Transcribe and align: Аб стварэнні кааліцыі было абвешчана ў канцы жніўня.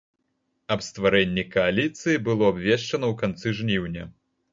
Аб 0.75 0.79
стварэнні 0.85 1.43
кааліцыі 1.55 2.21
было 2.29 2.47
абвешчана 2.53 3.05
ў 3.11 3.19
канцы 3.21 3.53
жніўня. 3.61 4.09